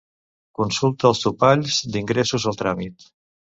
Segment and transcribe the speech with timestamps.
[0.59, 3.09] Consulta els topalls d'ingressos al tràmit.